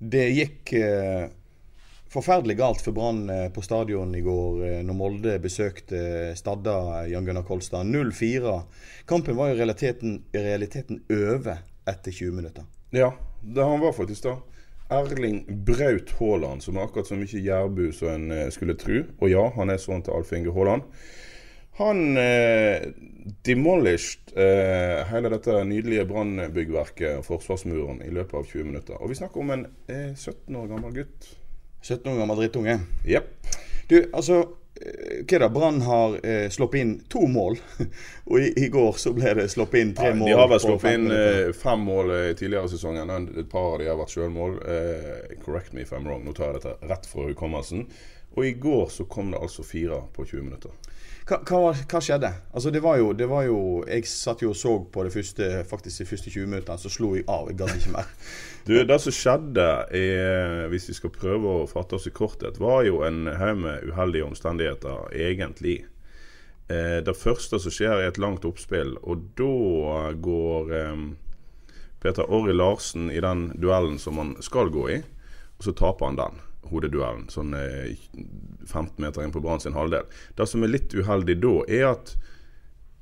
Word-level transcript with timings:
Det 0.00 0.30
gikk 0.32 0.72
eh, 0.80 1.26
forferdelig 2.08 2.54
galt 2.56 2.80
for 2.80 2.96
Brann 2.96 3.26
eh, 3.30 3.48
på 3.52 3.60
stadion 3.60 4.14
i 4.16 4.22
går 4.24 4.62
eh, 4.64 4.78
når 4.80 4.96
Molde 4.96 5.34
besøkte 5.44 6.32
Stadda 6.38 7.04
Jan 7.10 7.26
Gunnar 7.28 7.44
Kolstad. 7.44 7.84
0-4. 7.84 8.54
Kampen 9.04 9.36
var 9.36 9.52
i 9.52 9.58
realiteten, 9.58 10.22
i 10.32 10.44
realiteten 10.46 11.02
over 11.12 11.60
etter 11.84 12.16
20 12.16 12.32
minutter. 12.38 12.64
Ja, 12.96 13.12
det 13.42 13.66
han 13.66 13.84
var 13.84 13.92
faktisk 13.92 14.24
da. 14.24 14.38
Erling 14.90 15.44
Braut 15.68 16.16
Haaland, 16.18 16.64
som 16.64 16.80
er 16.80 16.88
akkurat 16.88 17.06
så 17.06 17.20
mye 17.20 17.44
jærbu 17.44 17.90
som 17.94 18.16
en 18.32 18.48
skulle 18.50 18.74
tro. 18.80 19.04
Og 19.20 19.28
ja, 19.30 19.44
han 19.54 19.70
er 19.70 19.78
sånn 19.78 20.00
til 20.02 20.16
Alf 20.16 20.32
Inge 20.34 20.56
Haaland. 20.56 20.88
Han 21.80 22.16
eh, 22.20 22.82
demolished 23.46 24.34
eh, 24.36 25.00
hele 25.08 25.32
dette 25.32 25.54
nydelige 25.64 26.04
brannbyggverket, 26.10 27.24
forsvarsmuren, 27.24 28.02
i 28.04 28.12
løpet 28.12 28.36
av 28.36 28.44
20 28.50 28.68
minutter. 28.68 29.00
Og 29.00 29.08
vi 29.12 29.16
snakker 29.16 29.40
om 29.40 29.52
en 29.56 29.66
eh, 29.88 30.10
17 30.12 30.56
år 30.60 30.68
gammel 30.74 30.92
gutt. 31.00 31.30
17 31.80 32.04
år 32.12 32.18
gammel 32.20 32.42
drittunge. 32.42 32.78
Jepp. 33.08 33.32
Du, 33.88 33.96
altså 34.12 34.42
hva 34.80 35.36
er 35.36 35.42
da? 35.42 35.48
Brann 35.52 35.80
har 35.84 36.14
eh, 36.24 36.46
sluppet 36.52 36.80
inn 36.80 36.92
to 37.12 37.26
mål. 37.28 37.58
Og 38.30 38.36
i, 38.40 38.52
i 38.64 38.68
går 38.72 38.96
så 39.00 39.12
ble 39.16 39.34
det 39.36 39.48
sluppet 39.52 39.82
inn 39.82 39.90
tre 39.96 40.12
Ja, 40.12 40.16
mål. 40.16 40.30
de 40.30 40.36
har 40.38 40.48
vel 40.52 40.62
sluppet 40.62 40.96
inn 40.96 41.10
eh, 41.12 41.50
fem 41.56 41.82
mål 41.84 42.12
eh, 42.16 42.28
tidligere 42.38 42.70
i 42.70 42.72
sesongen. 42.72 43.12
Et 43.40 43.50
par 43.50 43.74
av 43.74 43.80
de 43.82 43.90
har 43.90 43.98
vært 44.00 44.14
selvmål. 44.14 44.56
Eh, 44.64 45.34
correct 45.44 45.74
me 45.76 45.84
if 45.84 45.92
I'm 45.96 46.06
wrong. 46.08 46.24
Nå 46.24 46.32
tar 46.36 46.52
jeg 46.52 46.60
dette 46.62 46.92
rett 46.92 47.08
fra 47.10 47.26
hukommelsen. 47.28 47.84
Og 48.38 48.46
i 48.46 48.54
går 48.62 48.88
så 48.94 49.04
kom 49.10 49.32
det 49.34 49.42
altså 49.42 49.66
fire 49.66 50.00
på 50.16 50.24
20 50.28 50.48
minutter. 50.48 50.72
Hva, 51.28 51.38
hva, 51.46 51.72
hva 51.74 52.00
skjedde? 52.02 52.30
Altså 52.54 52.72
det 52.74 52.80
var, 52.84 52.96
jo, 53.00 53.12
det 53.12 53.26
var 53.28 53.44
jo 53.46 53.58
Jeg 53.86 54.08
satt 54.08 54.42
jo 54.42 54.50
og 54.54 54.58
så 54.58 54.72
på 54.92 55.04
det 55.06 55.12
første 55.14 55.50
faktisk 55.68 56.02
de 56.02 56.08
første 56.08 56.32
20 56.32 56.48
minuttene, 56.48 56.80
så 56.80 56.92
slo 56.92 57.12
jeg 57.16 57.26
av. 57.28 57.50
Jeg 57.50 57.60
gadd 57.60 57.76
ikke 57.76 57.94
mer. 57.98 58.10
Du, 58.66 58.74
Det 58.84 58.98
som 59.00 59.14
skjedde, 59.14 59.66
er, 59.96 60.66
hvis 60.68 60.90
vi 60.90 60.94
skal 60.94 61.12
prøve 61.14 61.54
å 61.62 61.68
fatte 61.70 61.96
oss 61.96 62.06
i 62.06 62.12
korthet, 62.14 62.58
var 62.60 62.84
jo 62.84 63.00
en 63.06 63.24
haug 63.40 63.62
med 63.62 63.86
uheldige 63.88 64.26
omstendigheter, 64.26 65.08
egentlig. 65.16 65.78
Eh, 66.68 67.00
det 67.02 67.16
første 67.16 67.58
som 67.58 67.72
skjer, 67.72 67.96
er 67.96 68.10
et 68.10 68.20
langt 68.20 68.44
oppspill, 68.46 68.92
og 69.00 69.24
da 69.40 70.12
går 70.12 70.76
eh, 70.76 71.06
Peter 72.04 72.28
Orri 72.28 72.54
Larsen 72.54 73.08
i 73.10 73.18
den 73.24 73.48
duellen 73.56 73.98
som 73.98 74.20
han 74.20 74.36
skal 74.44 74.70
gå 74.70 74.86
i, 74.92 75.00
og 75.56 75.66
så 75.66 75.74
taper 75.80 76.10
han 76.10 76.20
den. 76.20 76.38
Hodeduellen, 76.68 77.28
sånn 77.32 77.54
eh, 77.56 77.96
15 78.66 79.00
meter 79.02 79.24
inn 79.24 79.34
på 79.34 79.42
Brann 79.42 79.62
sin 79.62 79.76
halvdel. 79.78 80.08
Det 80.36 80.46
som 80.48 80.64
er 80.64 80.74
litt 80.74 80.94
uheldig 80.94 81.38
da, 81.42 81.54
er 81.68 81.86
at 81.94 82.16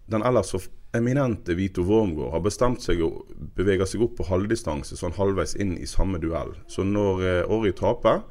den 0.09 0.25
ellers 0.25 0.55
så 0.55 0.63
eminente 0.97 1.57
Vito 1.59 1.83
Wormgård 1.85 2.33
har 2.33 2.45
bestemt 2.47 2.85
seg 2.85 3.03
å 3.05 3.11
bevege 3.59 3.87
seg 3.87 4.07
opp 4.07 4.17
på 4.19 4.29
halvdistanse, 4.31 4.97
sånn 4.97 5.17
halvveis 5.19 5.57
inn 5.61 5.77
i 5.77 5.89
samme 5.91 6.21
duell. 6.23 6.55
Så 6.71 6.87
når 6.87 7.27
eh, 7.27 7.43
Orry 7.53 7.75
taper, 7.77 8.23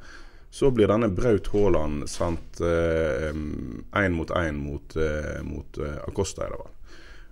så 0.50 0.70
blir 0.72 0.88
denne 0.88 1.10
Braut 1.12 1.50
Haaland 1.52 2.08
sendt 2.08 2.60
én 2.64 4.14
mot 4.16 4.30
én 4.32 4.56
mot, 4.56 4.96
eh, 4.96 5.42
mot 5.44 5.78
eh, 5.78 5.98
Acosta, 6.08 6.46
er 6.46 6.54
det 6.54 6.60
vel. 6.62 6.74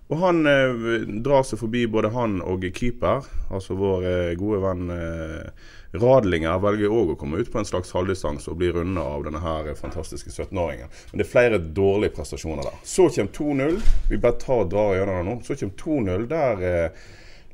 Og 0.07 0.21
han 0.21 0.45
eh, 0.47 0.85
drar 1.23 1.43
seg 1.43 1.59
forbi 1.59 1.83
både 1.91 2.13
han 2.15 2.39
og 2.39 2.63
keeper, 2.75 3.25
altså 3.51 3.75
vår 3.75 4.05
eh, 4.07 4.35
gode 4.39 4.61
venn 4.63 4.93
eh, 4.93 5.65
Radlinger 5.97 6.59
velger 6.63 6.91
òg 6.91 7.13
å 7.13 7.17
komme 7.19 7.39
ut 7.41 7.51
på 7.51 7.59
en 7.61 7.67
slags 7.67 7.93
halvdistanse 7.95 8.51
og 8.51 8.59
bli 8.59 8.69
runda 8.75 9.03
av 9.07 9.23
denne 9.27 9.41
her 9.43 9.69
fantastiske 9.79 10.31
17-åringen. 10.31 10.91
Men 11.11 11.21
det 11.21 11.25
er 11.25 11.31
flere 11.31 11.59
dårlige 11.59 12.15
prestasjoner 12.17 12.67
der. 12.67 12.81
Så 12.87 13.07
kommer 13.15 13.31
2-0. 13.37 13.79
Vi 14.11 14.19
bare 14.21 14.39
tar 14.41 14.65
og 14.65 14.71
drar 14.73 14.95
gjennom 14.97 15.19
det 15.21 15.27
nå. 15.29 15.37
Så 15.47 15.57
kommer 15.59 15.79
2-0. 15.83 16.27
Der 16.31 16.65
eh, 16.67 17.07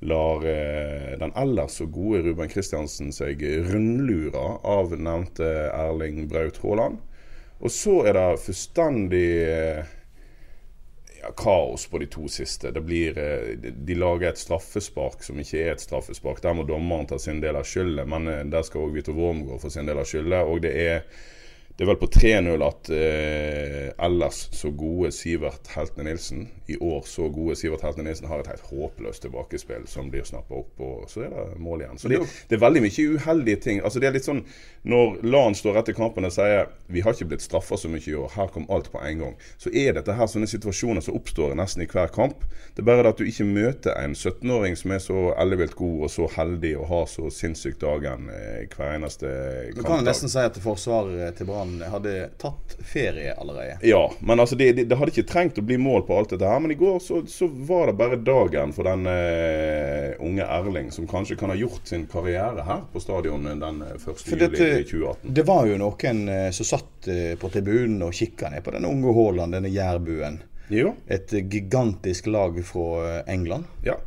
lar 0.10 0.46
eh, 0.50 1.10
den 1.22 1.34
ellers 1.40 1.80
så 1.80 1.88
gode 1.88 2.24
Ruben 2.26 2.52
Kristiansen 2.52 3.14
seg 3.16 3.44
rundlure 3.70 4.46
av 4.66 4.94
nevnte 4.98 5.50
Erling 5.72 6.26
Braut 6.32 6.60
Haaland. 6.64 7.02
Og 7.64 7.72
så 7.72 8.02
er 8.10 8.18
det 8.18 8.44
fullstendig 8.44 9.28
eh, 9.48 9.94
ja, 11.24 11.32
kaos 11.40 11.86
på 11.88 12.00
de 12.04 12.08
to 12.12 12.28
siste. 12.32 12.72
Blir, 12.84 13.18
eh, 13.18 13.56
de- 13.58 13.72
de 13.72 13.96
lager 13.96 14.30
et 14.30 14.38
straffespark 14.42 15.24
som 15.24 15.40
ikke 15.40 15.62
er 15.64 15.72
et 15.74 15.82
straffespark. 15.84 16.42
Der 16.44 16.54
må 16.54 16.66
dommeren 16.68 17.08
ta 17.08 17.18
sin 17.18 17.40
del 17.42 17.56
av 17.56 17.64
skylden, 17.64 18.10
men 18.10 18.28
eh, 18.28 18.44
der 18.44 18.62
skal 18.68 18.82
òg 18.88 18.94
Vito 18.98 19.14
Wormgård 19.16 19.62
få 19.64 19.72
sin 19.72 19.86
del 19.90 19.98
av 19.98 20.06
skylden. 20.10 20.42
Og 20.48 20.62
det 20.62 20.76
er, 20.76 21.02
det 21.78 21.84
er 21.84 21.90
vel 21.90 21.98
på 21.98 22.08
3-0 22.14 22.64
at 22.68 22.90
eh, 22.94 23.88
ellers 24.06 24.44
så 24.54 24.70
gode 24.78 25.10
Sivert 25.16 25.72
Heltne 25.74 26.06
Nilsen, 26.06 26.44
i 26.70 26.78
år 26.78 27.02
så 27.10 27.26
gode 27.34 27.56
Sivert 27.58 27.82
Heltne 27.82 28.06
Nilsen, 28.06 28.28
har 28.30 28.44
et 28.44 28.50
helt 28.52 28.68
håpløst 28.70 29.26
tilbakespill 29.26 29.88
som 29.90 30.12
blir 30.14 30.28
snappa 30.28 30.60
opp, 30.60 30.84
og 30.86 31.08
så 31.10 31.26
er 31.26 31.34
det 31.34 31.58
mål 31.58 31.82
igjen. 31.82 31.98
Så 31.98 32.12
det, 32.12 32.20
det 32.50 32.60
er 32.60 32.62
veldig 32.62 32.84
mye 32.86 33.08
uheldige 33.16 33.62
ting. 33.66 33.82
Altså 33.82 34.04
det 34.04 34.10
er 34.10 34.14
litt 34.20 34.28
sånn 34.30 34.44
når 34.86 35.18
Lan 35.26 35.58
står 35.58 35.80
etter 35.82 35.98
kampen 35.98 36.28
og 36.28 36.36
sier 36.36 36.70
vi 36.94 37.02
har 37.02 37.16
ikke 37.16 37.32
blitt 37.32 37.46
straffa 37.46 37.80
så 37.80 37.90
mye 37.90 38.06
i 38.06 38.16
år, 38.22 38.30
her 38.36 38.54
kom 38.54 38.70
alt 38.74 38.92
på 38.94 39.02
en 39.02 39.26
gang, 39.26 39.36
så 39.58 39.74
er 39.74 39.98
dette 39.98 40.14
her 40.14 40.30
sånne 40.30 40.50
situasjoner 40.52 41.02
som 41.02 41.18
oppstår 41.18 41.58
nesten 41.58 41.86
i 41.86 41.90
hver 41.90 42.14
kamp. 42.14 42.46
Det 42.76 42.84
er 42.84 42.90
bare 42.92 43.08
det 43.08 43.16
at 43.16 43.24
du 43.24 43.26
ikke 43.30 43.48
møter 43.50 43.98
en 43.98 44.14
17-åring 44.14 44.78
som 44.78 44.94
er 44.94 45.02
så 45.02 45.26
ellevilt 45.42 45.74
god 45.80 46.06
og 46.06 46.14
så 46.14 46.30
heldig 46.38 46.76
og 46.78 46.88
har 46.92 47.10
så 47.10 47.34
sinnssykt 47.34 47.82
dagen 47.82 48.30
eh, 48.30 48.70
hver 48.70 49.00
eneste 49.00 49.34
Du 49.74 49.82
kan 49.82 50.06
nesten 50.06 50.30
si 50.30 50.42
at 50.44 50.62
forsvaret 50.62 51.40
til 51.40 51.50
Brann 51.64 51.92
hadde 51.92 52.30
tatt 52.38 52.78
ferie 52.86 53.34
allerede. 53.34 53.78
Ja, 53.82 54.14
men 54.20 54.40
altså 54.40 54.56
det, 54.56 54.72
det, 54.74 54.84
det 54.84 54.96
hadde 54.96 55.12
ikke 55.12 55.28
trengt 55.28 55.58
å 55.58 55.64
bli 55.66 55.78
mål 55.78 56.04
på 56.08 56.18
alt 56.18 56.34
dette 56.34 56.48
her. 56.48 56.60
Men 56.60 56.72
i 56.72 56.78
går 56.80 57.00
så, 57.00 57.22
så 57.28 57.48
var 57.48 57.88
det 57.88 57.98
bare 58.00 58.20
dagen 58.20 58.74
for 58.76 58.88
den 58.88 59.08
uh, 59.08 60.24
unge 60.24 60.44
Erling, 60.44 60.92
som 60.92 61.08
kanskje 61.08 61.38
kan 61.40 61.54
ha 61.54 61.58
gjort 61.58 61.88
sin 61.88 62.06
karriere 62.12 62.66
her 62.68 62.86
på 62.94 63.02
stadion 63.04 63.48
den 63.48 63.82
eh, 63.82 63.96
1. 63.96 64.04
For 64.04 64.36
juli 64.36 64.46
dette, 64.46 64.70
i 64.80 64.88
2018. 64.88 65.34
det 65.40 65.48
var 65.48 65.68
jo 65.70 65.80
noen 65.82 66.24
uh, 66.30 66.48
som 66.56 66.72
satt 66.74 67.10
uh, 67.10 67.34
på 67.40 67.52
tribunen 67.54 68.02
og 68.06 68.16
kikka 68.16 68.52
ned 68.54 68.66
på 68.66 68.76
den 68.76 68.88
unge 68.90 69.16
Haaland, 69.16 69.56
denne 69.58 69.72
jærbuen. 69.72 70.42
Jo, 70.72 70.94
Et 71.12 71.34
eh, 71.34 71.44
gigantisk 71.44 72.28
lag 72.32 72.56
fra 72.66 73.18
eh, 73.18 73.34
England. 73.34 73.70
ja. 73.84 74.00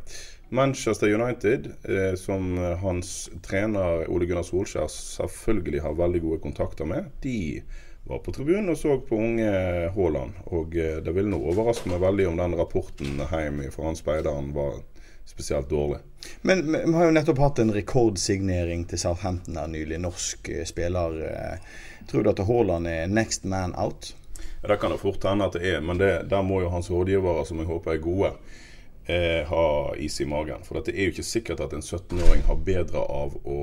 Manchester 0.49 1.11
United, 1.13 1.67
eh, 1.83 2.15
som 2.15 2.57
hans 2.81 3.29
trener 3.43 4.05
Ole 4.09 4.25
Gunnar 4.25 4.47
Solskjær 4.47 4.87
selvfølgelig 4.87 5.81
har 5.83 5.97
veldig 5.99 6.21
gode 6.23 6.39
kontakter 6.45 6.87
med, 6.87 7.09
de 7.21 7.63
var 8.07 8.19
på 8.23 8.31
tribunen 8.31 8.69
og 8.71 8.77
så 8.79 8.97
på 9.03 9.17
unge 9.19 9.49
Haaland. 9.95 10.37
Og 10.45 10.77
eh, 10.79 10.99
det 11.03 11.13
ville 11.15 11.31
nå 11.31 11.39
overraske 11.51 11.91
meg 11.91 11.99
veldig 12.03 12.29
om 12.29 12.37
den 12.39 12.55
rapporten 12.59 13.19
hjem 13.19 13.65
fra 13.73 13.89
han 13.89 13.99
speideren 13.99 14.53
var 14.55 14.79
spesielt 15.27 15.67
dårlig. 15.69 15.99
Men 16.47 16.63
vi 16.71 16.79
vi 16.85 16.93
har 16.95 17.09
jo 17.09 17.15
nettopp 17.17 17.41
hatt 17.43 17.59
en 17.59 17.73
rekordsignering 17.75 18.85
til 18.87 19.01
Southampton 19.01 19.59
her 19.59 19.67
nylig. 19.67 19.99
Norsk 19.99 20.49
eh, 20.49 20.63
spiller. 20.65 21.19
eh, 21.27 21.83
Tror 22.07 22.23
du 22.23 22.29
at 22.31 22.39
Haaland 22.47 22.87
er 22.87 23.11
next 23.11 23.43
man 23.43 23.75
out? 23.75 24.13
Ja, 24.61 24.69
Det 24.69 24.79
kan 24.79 24.91
det 24.91 25.01
fort 25.03 25.23
hende 25.27 25.45
at 25.45 25.53
det 25.59 25.67
er, 25.75 25.81
men 25.83 25.99
det, 25.99 26.29
der 26.31 26.41
må 26.41 26.61
jo 26.63 26.69
hans 26.71 26.87
rådgivere, 26.91 27.43
som 27.45 27.59
jeg 27.59 27.67
håper 27.67 27.91
er 27.91 27.97
gode, 27.97 28.31
eh, 29.07 29.47
ha 29.47 29.95
is 29.95 30.21
i 30.21 30.25
magen. 30.25 30.63
For 30.67 30.79
det 30.81 30.95
er 30.95 31.07
jo 31.07 31.15
ikke 31.15 31.25
sikkert 31.25 31.63
at 31.63 31.73
en 31.73 31.83
17-åring 31.83 32.45
har 32.47 32.63
bedre 32.67 33.03
av 33.03 33.37
å 33.47 33.59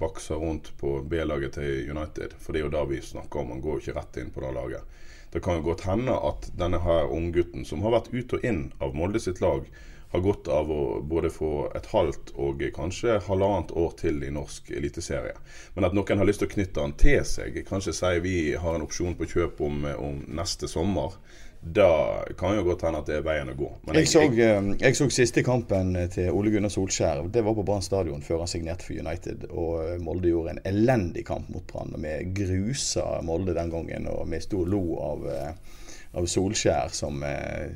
bakse 0.00 0.38
rundt 0.38 0.72
på 0.80 0.98
B-laget 1.10 1.58
til 1.58 1.90
United. 1.90 2.36
For 2.40 2.54
det 2.54 2.62
er 2.62 2.68
jo 2.68 2.74
det 2.76 2.84
vi 2.92 3.00
snakker 3.02 3.42
om, 3.42 3.54
han 3.54 3.64
går 3.64 3.78
jo 3.78 3.84
ikke 3.84 3.98
rett 4.00 4.20
inn 4.22 4.34
på 4.34 4.44
det 4.44 4.52
laget. 4.56 5.00
Det 5.34 5.42
kan 5.42 5.58
jo 5.58 5.66
godt 5.66 5.88
hende 5.88 6.14
at 6.14 6.46
denne 6.54 6.78
her 6.78 7.10
unggutten, 7.10 7.66
som 7.66 7.82
har 7.82 7.96
vært 7.96 8.12
ut 8.14 8.36
og 8.36 8.46
inn 8.46 8.68
av 8.78 8.94
Molde 8.94 9.18
sitt 9.22 9.42
lag, 9.42 9.66
har 10.14 10.22
godt 10.22 10.46
av 10.48 10.68
å 10.70 10.82
både 11.02 11.26
få 11.34 11.72
et 11.74 11.88
halvt 11.90 12.36
og 12.38 12.60
kanskje 12.76 13.16
halvannet 13.26 13.72
år 13.74 13.96
til 13.98 14.22
i 14.22 14.30
norsk 14.30 14.70
eliteserie. 14.70 15.34
Men 15.74 15.88
at 15.88 15.96
noen 15.98 16.22
har 16.22 16.28
lyst 16.28 16.44
til 16.44 16.46
å 16.46 16.52
knytte 16.52 16.84
han 16.84 16.94
til 17.02 17.24
seg, 17.26 17.58
kanskje 17.66 17.96
si 17.98 18.12
vi 18.22 18.36
har 18.54 18.76
en 18.76 18.84
opsjon 18.86 19.16
på 19.18 19.26
kjøp 19.32 19.64
om, 19.66 19.82
om 19.98 20.20
neste 20.38 20.70
sommer, 20.70 21.18
da 21.66 22.24
kan 22.38 22.56
jo 22.56 22.62
godt 22.62 22.82
hende 22.82 23.00
at 23.00 23.08
det 23.08 23.14
er 23.18 23.22
veien 23.24 23.48
å 23.48 23.54
gå. 23.56 23.68
Men 23.86 23.96
Jeg 23.96 24.08
så, 24.12 24.22
eh, 24.28 24.66
jeg 24.80 24.96
så 24.98 25.06
siste 25.12 25.42
kampen 25.42 25.94
til 26.12 26.28
Ole 26.30 26.52
Gunnar 26.52 26.72
Solskjær. 26.72 27.22
Det 27.32 27.44
var 27.44 27.56
på 27.56 27.64
Brann 27.64 27.82
stadion 27.82 28.22
før 28.22 28.44
han 28.44 28.50
signerte 28.50 28.84
for 28.84 28.98
United. 29.00 29.46
Og 29.50 29.78
eh, 29.84 29.94
Molde 30.04 30.28
gjorde 30.28 30.56
en 30.56 30.62
elendig 30.68 31.24
kamp 31.26 31.48
mot 31.48 31.64
Brann. 31.70 31.94
og 31.96 32.04
Vi 32.04 32.12
grusa 32.36 33.22
Molde 33.24 33.56
den 33.56 33.72
gangen, 33.72 34.08
og 34.12 34.28
vi 34.30 34.42
sto 34.44 34.60
og 34.64 34.68
lo 34.68 34.82
av, 35.00 35.26
eh, 35.32 35.80
av 36.14 36.26
Solskjær 36.30 36.92
som 36.94 37.22
eh, 37.26 37.72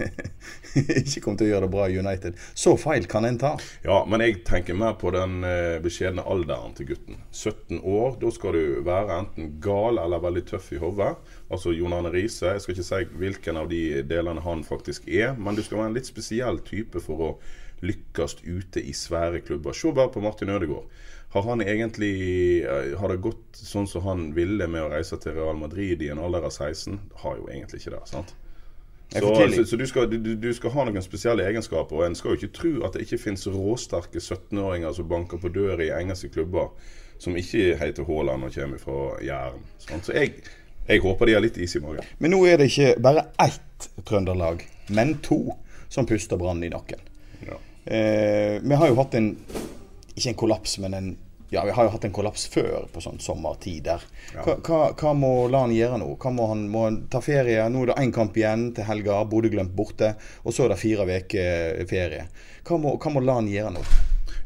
ikke 1.00 1.22
kom 1.24 1.38
til 1.38 1.48
å 1.48 1.50
gjøre 1.50 1.66
det 1.66 1.72
bra 1.72 1.86
i 1.88 1.98
United. 2.00 2.38
Så 2.54 2.76
feil 2.80 3.08
kan 3.10 3.26
en 3.28 3.38
ta. 3.40 3.54
Ja, 3.86 4.02
men 4.08 4.24
jeg 4.24 4.42
tenker 4.48 4.78
mer 4.78 4.96
på 5.00 5.12
den 5.14 5.40
eh, 5.46 5.78
beskjedne 5.82 6.24
alderen 6.24 6.76
til 6.78 6.90
gutten. 6.92 7.20
17 7.30 7.80
år. 7.80 8.18
Da 8.20 8.32
skal 8.34 8.56
du 8.56 8.80
være 8.86 9.20
enten 9.22 9.54
gal 9.64 10.00
eller 10.02 10.22
veldig 10.22 10.44
tøff 10.52 10.70
i 10.76 10.82
hodet. 10.82 11.14
Altså 11.50 11.74
Jon 11.76 11.96
Arne 11.96 12.12
Riise. 12.14 12.54
Jeg 12.54 12.64
skal 12.64 12.76
ikke 12.76 12.90
si 12.90 13.22
hvilken 13.24 13.60
av 13.60 13.72
de 13.72 13.82
delene 14.06 14.44
han 14.44 14.66
faktisk 14.66 15.08
er, 15.08 15.34
men 15.38 15.56
du 15.56 15.64
skal 15.64 15.82
være 15.82 15.92
en 15.92 15.98
litt 16.00 16.10
spesiell 16.10 16.62
type 16.66 17.02
for 17.04 17.26
å 17.30 17.32
lykkes 17.80 18.42
ute 18.44 18.82
i 18.84 18.92
svære 18.96 19.40
klubber. 19.46 19.72
Se 19.76 19.92
bare 19.96 20.12
på 20.12 20.22
Martin 20.24 20.52
Ødegaard. 20.52 20.88
Har 21.30 21.42
han 21.46 21.62
egentlig 21.62 22.14
eh, 22.64 22.98
Har 22.98 23.12
det 23.12 23.20
gått 23.22 23.54
sånn 23.54 23.86
som 23.86 24.02
han 24.02 24.30
ville 24.34 24.66
med 24.66 24.82
å 24.82 24.90
reise 24.90 25.18
til 25.22 25.36
Real 25.36 25.58
Madrid 25.58 26.02
i 26.02 26.10
en 26.10 26.18
alder 26.18 26.48
av 26.48 26.54
16? 26.54 26.98
Har 27.22 27.36
jo 27.38 27.46
egentlig 27.50 27.82
ikke 27.82 27.94
det. 27.94 28.06
sant? 28.10 28.34
Så, 29.10 29.34
så, 29.34 29.64
så 29.66 29.76
du, 29.76 29.86
skal, 29.86 30.10
du, 30.10 30.34
du, 30.38 30.50
skal, 30.54 30.70
ha 30.70 30.84
noen 30.86 31.02
spesielle 31.02 31.42
egenskaper. 31.46 31.98
Og 31.98 32.06
en 32.06 32.16
skal 32.18 32.34
jo 32.34 32.40
ikke 32.40 32.54
tro 32.54 32.72
at 32.86 32.94
det 32.94 33.06
ikke 33.06 33.18
finnes 33.24 33.46
råsterke 33.50 34.22
17-åringer 34.22 34.94
som 34.94 35.08
banker 35.10 35.40
på 35.42 35.50
døra 35.54 35.82
i 35.82 35.90
engelske 35.94 36.30
klubber 36.34 36.70
som 37.20 37.34
ikke 37.36 37.74
heter 37.80 38.06
Haaland 38.06 38.46
og 38.46 38.54
kommer 38.54 38.80
fra 38.80 39.00
Jæren. 39.24 39.64
Så 39.82 40.14
jeg, 40.14 40.44
jeg, 40.86 41.02
håper 41.02 41.28
de 41.28 41.34
har 41.36 41.44
litt 41.44 41.58
is 41.60 41.74
i 41.76 41.82
magen. 41.84 42.06
Men 42.18 42.32
nå 42.34 42.44
er 42.48 42.62
det 42.62 42.70
ikke 42.70 42.94
bare 43.02 43.26
ett 43.42 43.90
trønderlag, 44.08 44.62
men 44.94 45.18
to 45.26 45.42
som 45.90 46.06
puster 46.08 46.38
Brann 46.40 46.62
i 46.64 46.70
nakken. 46.72 47.02
Ja. 47.44 47.58
Eh, 47.84 48.56
vi 48.62 48.78
har 48.78 48.88
jo 48.88 48.96
hatt 49.02 49.18
en 49.18 49.34
ikke 50.14 50.32
en 50.32 50.40
kollaps, 50.44 50.78
men 50.82 50.96
en 50.96 51.10
ja, 51.50 51.64
vi 51.64 51.70
har 51.74 51.84
jo 51.84 51.90
hatt 51.90 52.04
en 52.06 52.12
kollaps 52.14 52.44
før 52.46 52.84
på 52.92 53.00
sånn 53.02 53.18
sommertid 53.18 53.82
der. 53.88 54.04
Hva, 54.36 54.54
hva, 54.62 54.78
hva 54.94 55.14
må 55.18 55.48
Lan 55.50 55.72
gjøre 55.74 55.98
nå? 55.98 56.12
Hva 56.22 56.30
må 56.30 56.46
han, 56.46 56.68
må 56.70 56.84
han 56.86 57.00
ta 57.10 57.18
ferie? 57.24 57.64
Nå 57.66 57.82
er 57.82 57.90
det 57.90 57.96
én 58.04 58.12
kamp 58.14 58.38
igjen 58.38 58.68
til 58.76 58.86
helga. 58.86 59.16
Bodø-Glimt 59.26 59.74
borte. 59.74 60.12
Og 60.44 60.54
så 60.54 60.68
er 60.68 60.70
det 60.70 60.78
fire 60.78 61.08
uker 61.10 61.82
ferie. 61.90 62.28
Hva 62.68 62.78
må, 62.78 62.94
hva 63.02 63.14
må 63.16 63.24
Lan 63.26 63.50
gjøre 63.50 63.74
nå? 63.74 63.82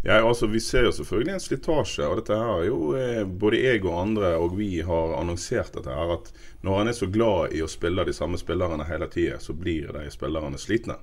Ja, 0.05 0.17
altså 0.21 0.47
Vi 0.47 0.61
ser 0.61 0.85
jo 0.89 0.93
selvfølgelig 0.93 1.35
en 1.35 1.45
slitasje. 1.45 2.09
og 2.09 2.19
dette 2.21 2.37
her 2.37 2.59
er 2.59 2.67
jo 2.69 2.81
eh, 2.97 3.23
Både 3.25 3.61
jeg 3.61 3.85
og 3.85 4.01
andre 4.01 4.35
og 4.37 4.57
vi 4.59 4.83
har 4.85 5.15
annonsert 5.17 5.77
dette 5.77 5.93
her, 5.93 6.17
at 6.19 6.33
når 6.65 6.79
han 6.79 6.89
er 6.89 6.97
så 6.97 7.09
glad 7.13 7.53
i 7.53 7.63
å 7.65 7.69
spille 7.69 8.05
de 8.05 8.17
samme 8.17 8.41
spillerne 8.41 8.85
hele 8.89 9.09
tida, 9.13 9.39
så 9.41 9.53
blir 9.53 9.93
de 9.93 10.09
spillerne 10.13 10.61
slitne. 10.61 10.97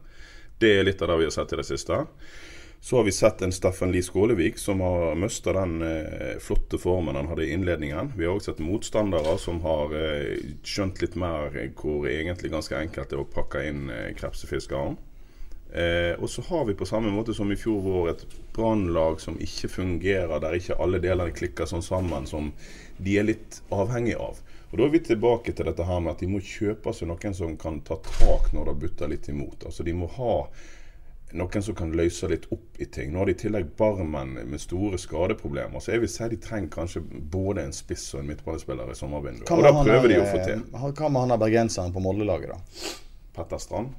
Det 0.62 0.80
er 0.80 0.86
litt 0.86 1.02
av 1.02 1.10
det 1.14 1.18
vi 1.22 1.30
har 1.30 1.34
sett 1.34 1.54
i 1.54 1.62
det 1.62 1.66
siste. 1.70 2.06
Så 2.84 2.98
har 2.98 3.04
vi 3.04 3.12
sett 3.12 3.42
en 3.42 3.52
Steffen 3.52 3.92
Lie 3.92 4.04
Skålevik 4.04 4.58
som 4.58 4.80
har 4.82 5.16
mista 5.16 5.54
den 5.54 5.82
eh, 5.86 6.38
flotte 6.42 6.80
formen 6.82 7.16
han 7.16 7.28
hadde 7.30 7.46
i 7.46 7.52
innledningen. 7.54 8.10
Vi 8.18 8.26
har 8.26 8.34
også 8.34 8.56
sett 8.56 8.64
motstandere 8.66 9.36
som 9.38 9.62
har 9.62 9.94
eh, 9.94 10.42
skjønt 10.66 11.04
litt 11.04 11.14
mer 11.16 11.54
hvor 11.78 12.10
egentlig 12.10 12.50
ganske 12.50 12.80
enkelt 12.80 13.14
det 13.14 13.20
er 13.20 13.22
å 13.22 13.30
pakke 13.38 13.62
inn 13.70 13.86
eh, 13.94 14.10
krepsefiskeren. 14.18 14.98
Eh, 15.74 16.18
og 16.18 16.26
så 16.30 16.42
har 16.50 16.66
vi 16.66 16.74
på 16.74 16.90
samme 16.90 17.14
måte 17.14 17.38
som 17.38 17.54
i 17.54 17.60
fjor 17.60 17.86
vår 17.86 18.10
et 18.16 18.26
brannlag 18.58 19.22
som 19.22 19.38
ikke 19.38 19.70
fungerer, 19.72 20.42
der 20.42 20.58
ikke 20.58 20.82
alle 20.82 21.00
delene 21.06 21.38
klikker 21.38 21.70
sånn 21.70 21.86
sammen 21.86 22.26
som 22.28 22.50
de 22.98 23.16
er 23.22 23.30
litt 23.30 23.62
avhengig 23.70 24.18
av. 24.18 24.42
Og 24.72 24.78
Da 24.80 24.90
er 24.90 24.94
vi 24.98 25.06
tilbake 25.06 25.54
til 25.54 25.70
dette 25.70 25.86
her 25.86 26.02
med 26.02 26.16
at 26.16 26.26
de 26.26 26.34
må 26.34 26.42
kjøpe 26.42 26.98
seg 26.98 27.14
noen 27.14 27.38
som 27.38 27.56
kan 27.62 27.84
ta 27.86 28.02
tak 28.10 28.52
når 28.58 28.72
det 28.72 28.80
butter 28.84 29.12
litt 29.12 29.30
imot. 29.30 29.70
Altså 29.70 29.86
De 29.86 29.94
må 29.94 30.10
ha 30.18 30.36
noen 31.38 31.64
som 31.64 31.76
kan 31.76 31.92
løse 31.96 32.28
litt 32.32 32.48
opp 32.52 32.80
i 32.82 32.86
ting. 32.86 33.12
Nå 33.14 33.22
har 33.22 33.30
de 33.30 33.36
i 33.36 33.40
tillegg 33.40 33.72
barmen 33.80 34.34
med 34.36 34.62
store 34.62 35.00
skadeproblemer. 35.02 35.80
Så 35.84 35.94
jeg 35.94 36.04
vil 36.04 36.12
si 36.12 36.30
de 36.32 36.40
trenger 36.42 36.72
kanskje 36.76 37.04
både 37.34 37.66
en 37.66 37.76
spiss 37.76 38.10
og 38.16 38.22
en 38.22 38.32
midtbanespiller 38.32 38.92
i 38.92 38.98
sommervinduet. 38.98 39.52
Og 39.52 39.66
da 39.66 39.74
prøver 39.78 40.14
de 40.14 40.20
å 40.22 40.28
få 40.28 40.42
til. 40.46 40.64
Hva 40.72 41.10
med 41.10 41.24
han 41.24 41.36
der 41.36 41.42
bergenseren 41.42 41.96
på 41.96 42.04
Molde-laget, 42.04 42.56
da? 42.56 42.96
Petter 43.36 43.62
Strand? 43.64 43.94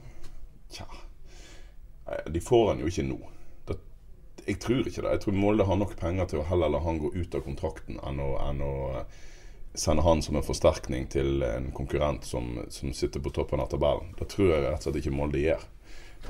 Tja 0.72 0.86
De 2.32 2.40
får 2.40 2.72
han 2.72 2.82
jo 2.82 2.90
ikke 2.90 3.08
nå. 3.08 3.18
jeg 4.46 4.58
tror 4.58 4.86
ikke 4.86 5.02
det. 5.02 5.10
Jeg 5.10 5.20
tror 5.22 5.36
Molde 5.38 5.64
har 5.68 5.76
nok 5.78 5.92
penger 6.00 6.26
til 6.30 6.40
å 6.42 6.46
heller 6.48 6.72
la 6.72 6.80
han 6.82 6.98
gå 6.98 7.12
ut 7.14 7.34
av 7.34 7.44
kontrakten 7.44 8.00
enn 8.02 8.18
å, 8.20 8.32
enn 8.42 8.64
å 8.66 8.72
sende 9.74 10.02
han 10.02 10.22
som 10.22 10.36
en 10.36 10.44
forsterkning 10.44 11.06
til 11.12 11.44
en 11.46 11.70
konkurrent 11.72 12.26
som, 12.28 12.58
som 12.68 12.92
sitter 12.92 13.22
på 13.22 13.30
toppen 13.30 13.62
av 13.62 13.70
tabellen. 13.72 14.10
Det 14.18 14.28
tror 14.34 14.50
jeg 14.50 14.64
rett 14.66 14.82
og 14.82 14.88
slett 14.88 14.98
ikke 15.00 15.14
Molde 15.14 15.40
gjør. 15.40 15.62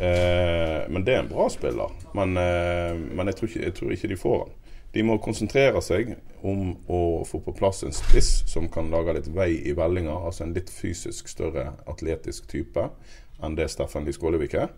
Eh, 0.01 0.89
men 0.89 1.05
det 1.05 1.15
er 1.15 1.23
en 1.23 1.31
bra 1.31 1.49
spiller. 1.53 1.93
Men, 2.17 2.37
eh, 2.37 2.97
men 2.97 3.29
jeg, 3.29 3.39
tror 3.39 3.51
ikke, 3.51 3.65
jeg, 3.65 3.75
tror 3.79 3.93
ikke, 3.93 4.13
de 4.13 4.21
får 4.21 4.39
han. 4.45 4.55
De 4.93 5.03
må 5.09 5.17
konsentrere 5.25 5.81
seg 5.85 6.15
om 6.45 6.75
å 6.93 7.01
få 7.25 7.41
på 7.41 7.55
plass 7.57 7.81
en 7.87 7.95
spiss 7.97 8.43
som 8.51 8.69
kan 8.73 8.91
lage 8.93 9.15
litt 9.17 9.31
vei 9.33 9.55
i 9.65 9.73
vellinga. 9.77 10.19
Altså 10.27 10.45
en 10.45 10.57
litt 10.57 10.73
fysisk 10.73 11.31
større 11.33 11.71
atletisk 11.89 12.49
type 12.51 12.91
enn 13.43 13.57
det 13.59 13.71
Steffen 13.73 14.05
Lie 14.05 14.15
Skålevik 14.17 14.57
er. 14.59 14.75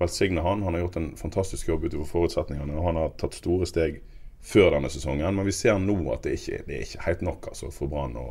Velsigne 0.00 0.40
han. 0.40 0.62
Han 0.64 0.74
har 0.74 0.86
gjort 0.86 0.96
en 0.96 1.10
fantastisk 1.16 1.68
jobb 1.68 1.84
utover 1.84 2.08
forutsetningene. 2.08 2.78
Og 2.78 2.88
han 2.88 3.00
har 3.02 3.12
tatt 3.20 3.36
store 3.36 3.68
steg 3.68 4.00
før 4.40 4.70
denne 4.76 4.88
sesongen. 4.92 5.34
Men 5.36 5.48
vi 5.48 5.52
ser 5.52 5.76
nå 5.82 5.98
at 6.14 6.24
det 6.24 6.38
ikke 6.38 6.62
det 6.68 6.78
er 6.78 6.86
ikke 6.86 7.04
helt 7.08 7.26
nok 7.26 7.50
altså, 7.52 7.68
for 7.74 7.92
Brann 7.92 8.16
å, 8.16 8.28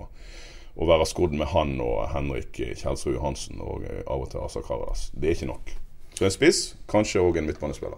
å, 0.73 0.87
være 0.89 1.05
skodd 1.09 1.37
med 1.37 1.51
han 1.53 1.77
og 1.85 2.07
Henrik 2.15 2.57
Kjelsrud 2.57 3.19
Johansen 3.19 3.61
og 3.61 3.85
eh, 3.85 4.01
av 4.07 4.25
og 4.25 4.33
til 4.33 4.41
Asa 4.41 4.65
Karadas. 4.65 5.11
Det 5.13 5.29
er 5.29 5.37
ikke 5.37 5.51
nok. 5.53 5.75
Så 6.19 6.25
en 6.27 6.33
spiss, 6.35 6.57
kanskje 6.91 7.21
òg 7.23 7.37
en 7.39 7.45
midtbanespiller. 7.47 7.95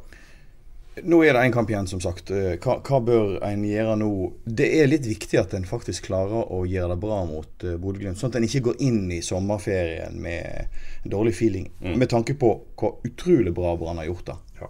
Nå 1.10 1.24
er 1.26 1.34
det 1.34 1.42
én 1.48 1.54
kamp 1.56 1.72
igjen, 1.72 1.88
som 1.90 1.98
sagt. 2.04 2.30
Eh, 2.30 2.60
hva, 2.62 2.76
hva, 2.86 3.00
bør 3.02 3.32
en 3.48 3.64
gjøre 3.66 3.96
nå? 3.98 4.10
Det 4.46 4.68
er 4.78 4.92
litt 4.92 5.08
viktig 5.10 5.40
at 5.42 5.56
en 5.58 5.66
faktisk 5.66 6.06
klarer 6.12 6.52
å 6.54 6.60
gjøre 6.70 6.92
det 6.94 7.00
bra 7.02 7.18
mot 7.26 7.66
uh, 7.66 7.80
Bodø-Glimt. 7.82 8.20
Sånn 8.22 8.30
at 8.30 8.38
en 8.38 8.46
ikke 8.46 8.62
går 8.68 8.84
inn 8.86 9.08
i 9.10 9.24
sommerferien 9.26 10.22
med 10.22 10.70
dårlig 11.10 11.34
feeling. 11.34 11.66
Mm. 11.80 11.96
Med 12.04 12.12
tanke 12.14 12.38
på 12.38 12.54
hvor 12.78 13.00
utrolig 13.10 13.56
bra 13.58 13.74
Brann 13.82 14.04
har 14.04 14.12
gjort 14.12 14.30
det. 14.30 14.38
Ja. 14.62 14.70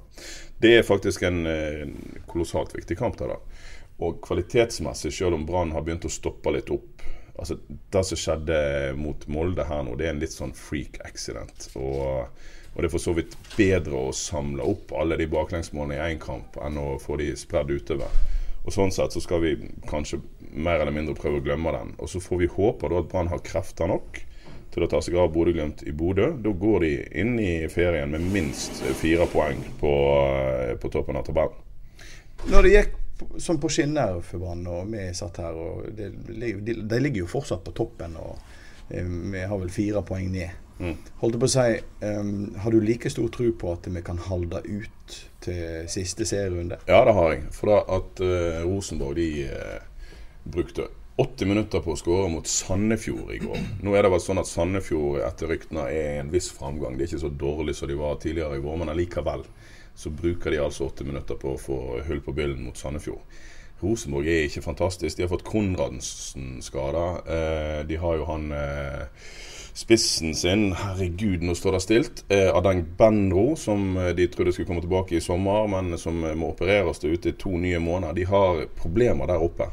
Det 0.63 0.73
er 0.77 0.87
faktisk 0.87 1.27
en, 1.27 1.43
en 1.51 2.23
kolossalt 2.31 2.71
viktig 2.77 3.01
kamp. 3.03 3.19
Der, 3.19 3.35
da. 3.35 3.67
Og 3.99 4.23
kvalitetsmessig, 4.23 5.11
selv 5.17 5.35
om 5.41 5.43
Brann 5.49 5.75
har 5.75 5.83
begynt 5.83 6.07
å 6.07 6.13
stoppe 6.21 6.55
litt 6.55 6.71
opp 6.71 7.03
altså 7.35 7.57
Det 7.65 8.03
som 8.07 8.19
skjedde 8.19 8.57
mot 8.99 9.27
Molde 9.31 9.65
her 9.67 9.85
nå, 9.87 9.95
det 9.99 10.07
er 10.07 10.15
en 10.15 10.23
litt 10.23 10.35
sånn 10.35 10.55
freak 10.57 10.99
accident. 11.07 11.69
Og 11.79 12.27
og 12.71 12.79
det 12.79 12.87
er 12.87 12.93
for 12.93 13.03
så 13.03 13.13
vidt 13.15 13.33
bedre 13.57 13.99
å 13.99 14.13
samle 14.15 14.63
opp 14.63 14.93
alle 14.95 15.17
de 15.19 15.27
baklengsmålene 15.31 15.97
i 15.97 16.13
én 16.13 16.21
kamp 16.23 16.55
enn 16.63 16.79
å 16.79 16.93
få 17.03 17.17
de 17.19 17.33
spredd 17.35 17.73
utover. 17.73 18.11
Og 18.61 18.71
Sånn 18.71 18.93
sett 18.93 19.15
så 19.15 19.23
skal 19.23 19.41
vi 19.43 19.55
kanskje 19.89 20.21
mer 20.51 20.79
eller 20.79 20.95
mindre 20.95 21.17
prøve 21.17 21.41
å 21.41 21.43
glemme 21.43 21.73
den. 21.75 21.95
Og 21.99 22.11
så 22.11 22.21
får 22.23 22.43
vi 22.43 22.51
håpe 22.53 22.91
da 22.91 23.01
at 23.01 23.09
Brann 23.11 23.31
har 23.31 23.43
krefter 23.43 23.89
nok 23.91 24.21
til 24.71 24.85
å 24.85 24.87
ta 24.87 25.01
seg 25.03 25.17
av 25.19 25.33
Bodø-Glimt 25.33 25.83
i 25.83 25.91
Bodø. 25.91 26.29
Da 26.39 26.53
går 26.55 26.85
de 26.85 26.93
inn 27.19 27.35
i 27.43 27.67
ferien 27.73 28.13
med 28.13 28.29
minst 28.31 28.79
fire 29.01 29.27
poeng 29.33 29.59
på, 29.81 29.91
på 30.79 30.93
toppen 30.93 31.19
av 31.19 31.27
tabellen. 31.27 31.57
Når 32.47 32.63
det 32.65 32.75
gikk 32.77 33.00
som 33.37 33.59
på 33.61 33.69
skinner 33.69 34.19
for 34.25 34.43
Brann, 34.43 34.65
og 34.67 34.89
vi 34.91 35.05
satt 35.17 35.41
her, 35.43 35.57
og 35.57 35.87
de, 35.97 36.09
de, 36.29 36.75
de 36.81 36.99
ligger 37.01 37.25
jo 37.25 37.31
fortsatt 37.31 37.63
på 37.65 37.75
toppen. 37.77 38.17
og 38.17 38.37
eh, 38.89 39.05
Vi 39.05 39.45
har 39.47 39.61
vel 39.61 39.73
fire 39.73 40.03
poeng 40.07 40.31
ned. 40.33 40.57
Mm. 40.81 40.95
Holdt 41.21 41.37
på 41.37 41.45
å 41.45 41.51
si, 41.51 41.75
um, 42.01 42.55
Har 42.57 42.73
du 42.73 42.79
like 42.81 43.09
stor 43.13 43.27
tro 43.33 43.51
på 43.53 43.73
at 43.75 43.85
vi 43.85 44.01
kan 44.01 44.17
holde 44.17 44.63
ut 44.65 45.17
til 45.45 45.91
siste 45.91 46.25
serierunde? 46.25 46.79
Ja, 46.89 47.03
det 47.05 47.13
har 47.17 47.35
jeg. 47.35 47.45
For 47.53 47.69
da 47.69 47.83
at 47.99 48.23
uh, 48.25 48.63
Rosenborg 48.65 49.19
de 49.19 49.29
uh, 49.51 50.09
brukte 50.49 50.89
80 51.21 51.45
minutter 51.45 51.83
på 51.85 51.93
å 51.93 51.99
skåre 51.99 52.29
mot 52.33 52.47
Sandefjord 52.47 53.33
i 53.35 53.41
går. 53.43 53.59
Nå 53.85 53.93
er 53.93 54.05
det 54.05 54.13
vel 54.13 54.23
sånn 54.23 54.41
at 54.41 54.49
Sandefjord 54.49 55.21
etter 55.21 55.51
ryktene 55.51 55.83
er 55.91 56.21
en 56.21 56.31
viss 56.33 56.47
framgang. 56.55 56.95
Det 56.97 57.05
er 57.05 57.11
ikke 57.11 57.25
så 57.27 57.33
dårlig 57.43 57.75
som 57.77 57.91
de 57.91 57.97
var 57.99 58.17
tidligere 58.23 58.57
i 58.57 58.63
vår, 58.63 58.79
men 58.81 58.89
allikevel 58.93 59.45
så 59.95 60.09
bruker 60.09 60.51
de 60.51 60.61
altså 60.63 60.87
80 60.89 61.07
minutter 61.07 61.39
på 61.39 61.53
å 61.53 61.61
få 61.61 61.79
hull 62.07 62.21
på 62.25 62.33
bilden 62.35 62.65
mot 62.67 62.77
Sandefjord. 62.77 63.23
Rosenborg 63.81 64.29
er 64.29 64.45
ikke 64.45 64.61
fantastisk. 64.61 65.17
De 65.17 65.25
har 65.25 65.31
fått 65.31 65.47
Konradsen 65.47 66.59
skada. 66.61 67.05
Eh, 67.25 67.79
de 67.89 67.97
har 67.97 68.19
jo 68.19 68.27
han 68.29 68.51
eh, 68.53 69.07
spissen 69.73 70.35
sin 70.37 70.69
Herregud, 70.77 71.41
nå 71.41 71.55
står 71.57 71.77
det 71.77 71.81
stilt. 71.85 72.23
Eh, 72.29 72.49
Adeng 72.53 72.83
Benro, 72.97 73.55
som 73.57 73.97
eh, 73.97 74.11
de 74.17 74.27
trodde 74.29 74.53
skulle 74.53 74.69
komme 74.69 74.83
tilbake 74.85 75.17
i 75.17 75.23
sommer, 75.23 75.67
men 75.71 75.97
som 76.01 76.19
må 76.21 76.51
opereres 76.53 77.01
til 77.01 77.17
ute 77.17 77.33
i 77.33 77.37
to 77.39 77.55
nye 77.57 77.81
måneder. 77.81 78.17
De 78.17 78.27
har 78.29 78.65
problemer 78.77 79.29
der 79.31 79.43
oppe. 79.43 79.71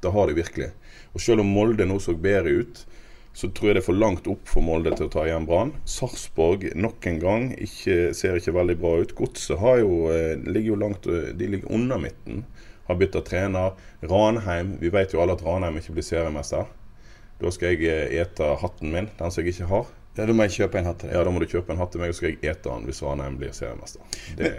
Det 0.00 0.12
har 0.12 0.28
de 0.28 0.36
virkelig. 0.36 0.70
Og 1.14 1.20
selv 1.20 1.44
om 1.44 1.52
Molde 1.52 1.88
nå 1.88 1.98
så 2.00 2.14
bedre 2.16 2.60
ut, 2.62 2.84
så 3.32 3.48
tror 3.54 3.70
jeg 3.70 3.76
det 3.76 3.82
er 3.84 3.86
for 3.86 3.98
langt 3.98 4.26
opp 4.30 4.48
for 4.50 4.64
Molde 4.64 4.90
til 4.96 5.06
å 5.06 5.12
ta 5.12 5.22
igjen 5.26 5.46
Brann. 5.46 5.70
Sarpsborg 5.88 6.66
nok 6.74 7.06
en 7.06 7.20
gang 7.22 7.46
ikke, 7.54 8.10
ser 8.16 8.40
ikke 8.40 8.56
veldig 8.56 8.76
bra 8.80 8.96
ut. 9.00 9.14
Godset 9.18 9.62
eh, 9.62 10.34
ligger 10.50 10.72
jo 10.72 10.80
langt 10.80 11.06
De 11.06 11.46
ligger 11.46 11.70
under 11.70 12.02
midten. 12.02 12.42
Har 12.88 12.98
bytta 12.98 13.22
trener. 13.22 13.78
Ranheim 14.02 14.74
Vi 14.82 14.90
vet 14.90 15.14
jo 15.14 15.22
alle 15.22 15.38
at 15.38 15.46
Ranheim 15.46 15.78
ikke 15.78 15.94
blir 15.96 16.06
seriemester. 16.06 16.66
Da 17.40 17.54
skal 17.54 17.76
jeg 17.76 17.86
eh, 17.86 18.18
ete 18.20 18.54
hatten 18.60 18.92
min, 18.92 19.10
den 19.16 19.32
som 19.32 19.44
jeg 19.44 19.54
ikke 19.54 19.70
har. 19.70 19.88
Ja, 20.18 20.26
Da 20.26 20.34
må 20.34 20.44
jeg 20.48 20.58
kjøpe 20.58 20.80
en 20.80 20.90
hatt 20.90 20.98
til 21.00 21.08
deg. 21.08 21.16
Ja, 21.16 21.24
da 21.24 21.32
må 21.32 21.40
du 21.40 21.48
kjøpe 21.48 21.72
en 21.72 21.80
hatt 21.80 21.94
til 21.94 22.02
meg, 22.02 22.10
og 22.10 22.18
så 22.18 22.24
skal 22.24 22.34
jeg 22.34 22.42
ete 22.50 22.66
den 22.66 22.88
hvis 22.90 23.04
Ranheim 23.06 23.38
blir 23.40 23.54
seriemester. 23.56 24.18
Det... 24.36 24.56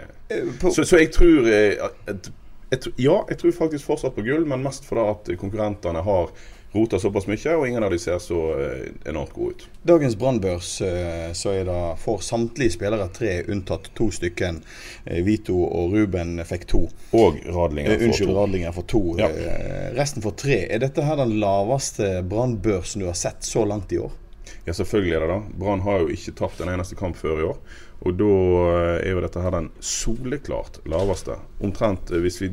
Så, 0.64 0.80
så, 0.80 0.96
jeg 0.96 1.12
tror 1.12 1.52
at, 1.52 2.00
at 2.08 2.32
at, 2.72 2.86
ja, 2.96 3.18
jeg 3.28 3.36
tror 3.36 3.52
faktisk 3.52 3.84
fortsatt 3.84 4.14
på 4.16 4.24
gull, 4.24 4.46
men 4.48 4.62
mest 4.64 4.86
fordi 4.88 5.02
at 5.10 5.26
konkurrentene 5.40 6.00
har 6.06 6.30
rota 6.72 6.98
såpass 6.98 7.26
mye, 7.26 7.54
og 7.56 7.66
ingen 7.68 7.84
av 7.84 7.92
de 7.92 7.98
ser 8.00 8.18
så 8.22 8.38
eh, 8.56 8.92
enormt 9.08 9.34
gode 9.36 9.54
ut. 9.54 9.66
Dagens 9.88 10.16
brannbørs 10.16 10.70
eh, 10.86 11.32
så 11.36 11.52
er 11.52 11.66
det 11.68 11.80
for 12.00 12.24
samtlige 12.24 12.76
spillere 12.76 13.08
tre, 13.12 13.42
unntatt 13.52 13.90
to 13.98 14.08
stykken. 14.14 14.62
Eh, 15.04 15.20
Vito 15.26 15.58
og 15.66 15.92
Ruben 15.96 16.40
fikk 16.48 16.66
to. 16.72 16.86
Og 17.18 17.42
Radlinger 17.44 17.98
får 17.98 18.08
Unnskyld, 18.08 18.32
to. 18.32 18.38
Radlinger 18.40 18.76
for 18.78 18.88
to. 18.94 19.04
Ja. 19.20 19.28
Resten 19.98 20.24
får 20.24 20.36
tre. 20.44 20.58
Er 20.72 20.82
dette 20.86 21.04
her 21.04 21.20
den 21.20 21.36
laveste 21.42 22.14
brannbørsen 22.28 23.04
du 23.04 23.10
har 23.10 23.18
sett 23.20 23.44
så 23.44 23.66
langt 23.68 23.92
i 23.92 24.00
år? 24.00 24.12
Ja, 24.64 24.72
selvfølgelig 24.72 25.16
er 25.16 25.24
det 25.24 25.32
det. 25.34 25.40
Brann 25.58 25.82
har 25.84 26.04
jo 26.04 26.12
ikke 26.14 26.36
tapt 26.38 26.60
en 26.62 26.70
eneste 26.70 26.96
kamp 26.96 27.18
før 27.18 27.40
i 27.40 27.48
år. 27.50 27.56
Og 28.02 28.14
da 28.18 28.34
er 28.98 29.12
jo 29.12 29.22
dette 29.22 29.42
her 29.42 29.54
den 29.54 29.68
soleklart 29.82 30.80
laveste. 30.90 31.36
Omtrent 31.62 32.10
hvis 32.22 32.40
vi 32.42 32.50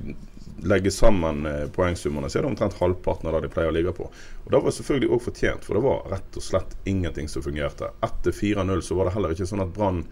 legger 0.64 0.92
sammen 0.92 1.46
eh, 1.46 1.68
poengsummene, 1.76 2.30
så 2.30 2.40
er 2.40 2.46
det 2.46 2.52
omtrent 2.52 2.80
halvparten 2.80 3.30
av 3.30 3.38
det 3.38 3.48
de 3.48 3.54
pleier 3.54 3.72
å 3.72 3.76
ligge 3.76 3.94
på. 3.96 4.10
Og 4.46 4.52
Det 4.52 4.62
var 4.66 4.76
selvfølgelig 4.76 5.12
òg 5.16 5.24
fortjent, 5.28 5.66
for 5.66 5.78
det 5.78 5.86
var 5.86 6.12
rett 6.14 6.40
og 6.42 6.46
slett 6.46 6.76
ingenting 6.90 7.30
som 7.32 7.46
fungerte. 7.46 7.92
Etter 8.06 8.36
4-0 8.36 8.84
så 8.86 9.00
var 9.00 9.10
det 9.10 9.16
heller 9.18 9.36
ikke 9.36 9.50
sånn 9.50 9.66
at 9.66 9.74
Brann 9.76 10.04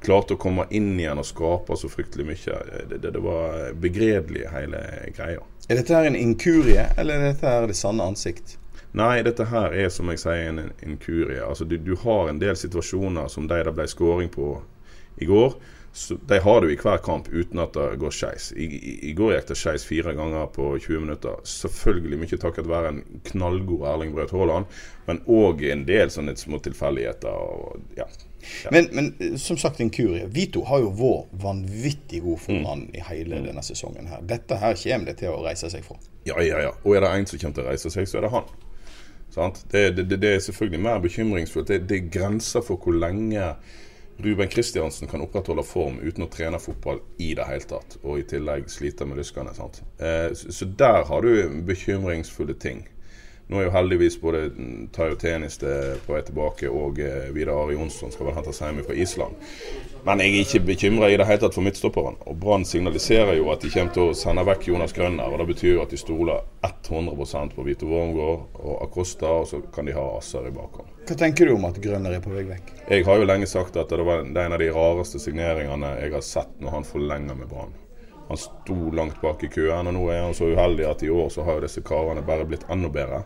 klarte 0.00 0.34
å 0.34 0.40
komme 0.40 0.64
inn 0.70 0.94
igjen 0.98 1.20
og 1.20 1.28
skape 1.28 1.76
så 1.76 1.90
fryktelig 1.92 2.26
mye. 2.28 2.60
Det, 2.88 2.98
det, 2.98 3.12
det 3.16 3.22
var 3.24 3.74
begredelig 3.80 4.46
hele 4.52 4.80
greia. 5.16 5.44
Er 5.68 5.78
dette 5.78 5.94
her 5.94 6.08
en 6.08 6.18
inkurie, 6.18 6.88
eller 6.98 7.20
er 7.20 7.32
dette 7.32 7.46
her 7.46 7.68
det 7.70 7.76
sanne 7.78 8.06
ansikt? 8.08 8.56
Nei, 8.96 9.20
dette 9.22 9.46
her 9.46 9.74
er 9.76 9.90
som 9.92 10.08
jeg 10.10 10.18
sier 10.18 10.48
en 10.50 10.72
inkurie. 10.82 11.42
Altså, 11.46 11.64
du, 11.68 11.76
du 11.78 11.92
har 12.02 12.30
en 12.30 12.40
del 12.42 12.56
situasjoner 12.58 13.28
som 13.30 13.46
de 13.50 13.60
det 13.66 13.74
ble 13.76 13.86
skåring 13.86 14.32
på 14.34 14.56
i 15.22 15.28
går. 15.28 15.54
De 16.28 16.38
har 16.38 16.60
du 16.60 16.70
i 16.70 16.76
hver 16.78 17.00
kamp 17.02 17.28
uten 17.28 17.58
at 17.58 17.74
det 17.74 17.96
går 17.98 18.12
skeis. 18.14 18.52
I, 18.52 18.64
i, 18.64 18.92
I 19.10 19.12
går 19.18 19.32
gikk 19.34 19.48
det 19.48 19.56
skeis 19.58 19.84
fire 19.84 20.14
ganger 20.14 20.46
på 20.54 20.68
20 20.78 21.02
minutter. 21.02 21.40
Selvfølgelig 21.44 22.20
mye 22.20 22.38
takket 22.40 22.70
være 22.70 22.92
en 22.92 23.00
knallgod 23.26 23.82
Erling 23.90 24.14
Braut 24.14 24.30
Haaland, 24.34 24.70
men 25.08 25.22
òg 25.26 25.64
en 25.66 25.82
del 25.88 26.12
sånne 26.14 26.36
små 26.38 26.62
tilfeldigheter. 26.62 27.34
Og, 27.34 27.82
ja. 27.98 28.06
Men, 28.70 28.88
men 28.94 29.10
eh, 29.18 29.34
som 29.40 29.58
sagt, 29.58 29.82
inkurie. 29.82 30.28
Vito 30.30 30.62
har 30.70 30.84
jo 30.84 30.94
vært 31.02 31.34
vanvittig 31.42 32.22
god 32.24 32.38
for 32.46 32.60
Mm. 32.60 32.86
i 32.94 33.02
hele 33.10 33.42
denne 33.44 33.62
sesongen 33.64 34.06
her. 34.10 34.22
Dette 34.22 34.56
her 34.60 34.74
kommer 34.78 35.10
det 35.10 35.18
til 35.20 35.34
å 35.34 35.42
reise 35.42 35.70
seg 35.72 35.84
fra. 35.84 35.98
Ja, 36.28 36.38
ja, 36.44 36.60
ja. 36.60 36.72
Og 36.84 36.96
er 36.96 37.00
det 37.00 37.10
en 37.16 37.26
som 37.26 37.38
kommer 37.38 37.58
til 37.58 37.64
å 37.64 37.70
reise 37.70 37.90
seg, 37.90 38.08
så 38.08 38.18
er 38.18 38.28
det 38.28 38.34
han. 38.34 38.50
Sant? 39.30 39.64
Det, 39.70 39.90
det, 39.96 40.08
det, 40.10 40.34
er 40.34 40.42
selvfølgelig 40.42 40.82
mer 40.82 40.98
bekymringsfullt. 41.02 41.68
Det, 41.68 41.84
det 41.88 41.96
er 41.96 42.10
grenser 42.12 42.64
for 42.66 42.76
hvor 42.82 42.96
lenge 42.98 43.54
Ruben 44.22 44.48
Kristiansen 44.48 45.08
kan 45.08 45.22
opprettholde 45.24 45.64
form 45.66 45.98
uten 46.02 46.24
å 46.26 46.30
trene 46.32 46.58
fotball 46.60 47.00
i 47.18 47.32
det 47.38 47.46
hele 47.48 47.66
tatt, 47.68 47.98
og 48.02 48.20
i 48.20 48.26
tillegg 48.28 48.68
slite 48.70 49.06
med 49.08 49.20
lyskene. 49.20 49.54
Sant? 49.56 49.82
Eh, 49.98 50.30
så 50.34 50.68
der 50.78 51.04
har 51.08 51.26
du 51.26 51.62
bekymringsfulle 51.66 52.56
ting. 52.60 52.84
Nå 53.50 53.58
er 53.58 53.64
jo 53.66 53.70
heldigvis 53.74 54.14
både 54.22 54.44
Tayo 54.94 55.16
Teniste 55.18 55.70
på 56.06 56.14
vei 56.14 56.20
tilbake 56.22 56.68
og 56.70 57.00
eh, 57.02 57.32
Vidar 57.34 57.64
Ari 57.64 57.74
Jonsson 57.74 58.12
skal 58.14 58.28
vel 58.28 58.36
hentes 58.36 58.60
hjem 58.62 58.78
fra 58.86 58.94
Island. 58.94 59.40
Men 60.06 60.22
jeg 60.22 60.30
er 60.36 60.44
ikke 60.44 60.60
bekymra 60.68 61.08
i 61.10 61.16
det 61.18 61.26
hele 61.26 61.42
tatt 61.42 61.56
for 61.58 61.66
midtstopperen. 61.66 62.20
Og 62.30 62.38
Brann 62.38 62.62
signaliserer 62.64 63.34
jo 63.40 63.50
at 63.50 63.66
de 63.66 63.72
kommer 63.74 63.96
til 63.96 64.12
å 64.12 64.14
sende 64.16 64.46
vekk 64.46 64.70
Jonas 64.70 64.94
Grønner. 64.94 65.26
og 65.26 65.42
Det 65.42 65.48
betyr 65.50 65.74
jo 65.74 65.82
at 65.82 65.90
de 65.90 65.98
stoler 65.98 66.46
100% 66.62 67.58
på 67.58 67.66
Vito 67.66 67.90
Wormgård 67.90 68.62
og 68.62 68.78
Acosta, 68.86 69.34
og 69.42 69.50
så 69.50 69.60
kan 69.74 69.90
de 69.90 69.98
ha 69.98 70.06
Asser 70.14 70.46
i 70.46 70.54
bakhånd. 70.54 70.94
Hva 71.10 71.18
tenker 71.18 71.50
du 71.50 71.58
om 71.58 71.66
at 71.66 71.82
Grønner 71.82 72.16
er 72.16 72.22
på 72.22 72.30
vei 72.32 72.46
vekk? 72.54 72.74
Jeg 72.86 73.08
har 73.10 73.18
jo 73.18 73.28
lenge 73.34 73.50
sagt 73.50 73.82
at 73.82 73.90
det 73.90 74.06
var 74.06 74.22
en 74.22 74.38
av 74.54 74.62
de 74.62 74.70
rareste 74.78 75.18
signeringene 75.18 75.96
jeg 76.04 76.14
har 76.14 76.22
sett 76.24 76.54
når 76.62 76.78
han 76.78 76.92
forlenger 76.94 77.34
med 77.42 77.50
Brann. 77.50 77.74
Han 78.30 78.38
sto 78.38 78.90
langt 78.94 79.20
bak 79.20 79.42
i 79.42 79.48
køen, 79.50 79.88
og 79.90 79.94
nå 79.96 80.04
er 80.14 80.20
han 80.22 80.36
så 80.38 80.46
uheldig 80.52 80.84
at 80.86 81.00
i 81.02 81.08
år 81.10 81.32
så 81.34 81.42
har 81.42 81.56
jo 81.58 81.64
disse 81.64 81.82
karene 81.82 82.22
bare 82.22 82.44
blitt 82.46 82.62
enda 82.70 82.86
bedre. 82.86 83.24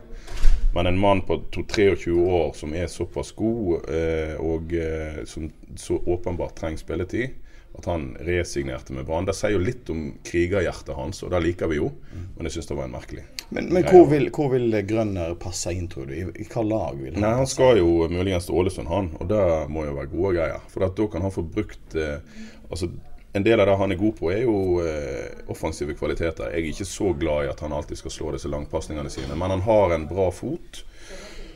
Men 0.73 0.89
en 0.89 0.97
mann 0.97 1.21
på 1.21 1.37
23 1.53 2.09
år 2.11 2.55
som 2.57 2.73
er 2.73 2.89
såpass 2.89 3.29
god, 3.37 3.85
eh, 3.85 4.33
og 4.41 4.73
eh, 4.73 5.21
som 5.29 5.45
så 5.77 5.99
åpenbart 6.01 6.57
trenger 6.57 6.81
spilletid, 6.81 7.37
at 7.77 7.85
han 7.85 8.09
resignerte 8.25 8.97
med 8.97 9.05
Brann. 9.05 9.29
Det 9.29 9.37
sier 9.37 9.53
jo 9.53 9.61
litt 9.61 9.93
om 9.93 10.01
krigerhjertet 10.25 10.97
hans, 10.97 11.21
og 11.21 11.35
det 11.35 11.43
liker 11.51 11.69
vi 11.69 11.77
jo. 11.83 11.93
Men 12.33 12.49
jeg 12.49 12.57
syns 12.57 12.73
det 12.73 12.81
var 12.81 12.89
en 12.89 12.97
merkelig. 12.97 13.29
Men, 13.53 13.69
men 13.77 13.85
hvor, 13.85 14.09
vil, 14.09 14.31
hvor 14.33 14.49
vil 14.57 14.73
Grønner 14.89 15.37
passe 15.37 15.69
inn, 15.77 15.85
tror 15.91 16.09
du? 16.09 16.17
I, 16.17 16.25
i 16.33 16.49
hva 16.49 16.65
lag 16.65 16.97
vil 16.97 17.13
han 17.13 17.21
Nei, 17.21 17.33
Han 17.43 17.53
skal 17.53 17.77
jo 17.83 18.07
muligens 18.09 18.49
til 18.49 18.57
Ålesund, 18.57 18.89
han. 18.89 19.13
Og 19.21 19.29
det 19.29 19.43
må 19.69 19.85
jo 19.85 19.97
være 20.01 20.15
gode 20.17 20.37
greier. 20.39 20.65
For 20.73 20.81
da 20.81 21.11
kan 21.13 21.29
han 21.29 21.35
få 21.35 21.45
brukt 21.45 21.93
eh, 21.93 22.17
Altså, 22.65 22.89
En 23.35 23.43
del 23.43 23.59
av 23.59 23.67
det 23.67 23.75
han 23.75 23.91
er 23.91 23.99
god 23.99 24.13
på, 24.15 24.29
er 24.31 24.45
jo 24.45 24.79
eh, 24.79 25.41
offensive 25.51 25.93
kvaliteter. 25.99 26.53
Jeg 26.53 26.61
er 26.61 26.71
ikke 26.71 26.87
så 26.87 27.11
glad 27.19 27.45
i 27.45 27.51
at 27.51 27.59
han 27.65 27.73
alltid 27.75 27.99
skal 27.99 28.13
slå 28.15 28.29
disse 28.35 28.47
langpasningene 28.51 29.11
sine, 29.11 29.35
men 29.35 29.51
han 29.57 29.65
har 29.65 29.91
en 29.95 30.05
bra 30.07 30.29
fot. 30.31 30.85